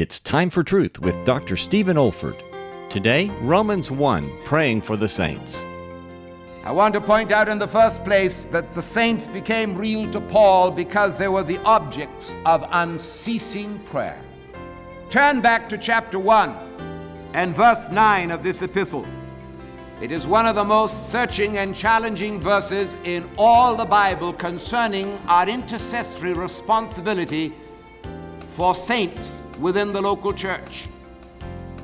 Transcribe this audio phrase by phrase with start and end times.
[0.00, 1.56] It's Time for Truth with Dr.
[1.56, 2.40] Stephen Olford.
[2.88, 5.64] Today, Romans 1, praying for the saints.
[6.62, 10.20] I want to point out in the first place that the saints became real to
[10.20, 14.22] Paul because they were the objects of unceasing prayer.
[15.10, 19.04] Turn back to chapter 1 and verse 9 of this epistle.
[20.00, 25.18] It is one of the most searching and challenging verses in all the Bible concerning
[25.26, 27.52] our intercessory responsibility
[28.58, 30.88] for saints within the local church.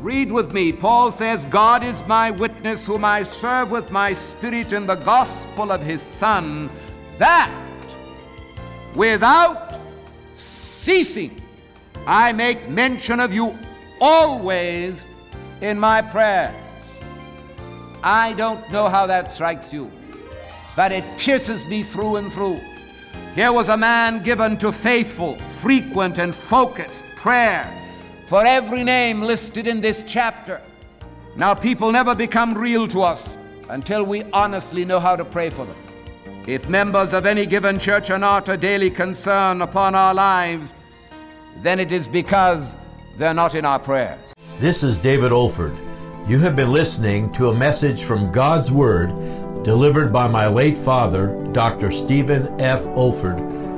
[0.00, 0.72] Read with me.
[0.72, 5.70] Paul says, God is my witness, whom I serve with my spirit in the gospel
[5.70, 6.68] of his Son,
[7.16, 7.48] that
[8.96, 9.78] without
[10.34, 11.40] ceasing
[12.08, 13.56] I make mention of you
[14.00, 15.06] always
[15.60, 16.56] in my prayers.
[18.02, 19.92] I don't know how that strikes you,
[20.74, 22.60] but it pierces me through and through.
[23.36, 27.64] Here was a man given to faithful, frequent, and focused prayer
[28.26, 30.60] for every name listed in this chapter.
[31.36, 33.38] Now, people never become real to us
[33.70, 35.76] until we honestly know how to pray for them.
[36.46, 40.74] If members of any given church are not a daily concern upon our lives,
[41.62, 42.76] then it is because
[43.16, 44.20] they're not in our prayers.
[44.60, 45.74] This is David Olford.
[46.28, 49.08] You have been listening to a message from God's Word
[49.64, 51.90] delivered by my late father, Dr.
[51.90, 52.82] Stephen F.
[52.98, 53.54] Olford,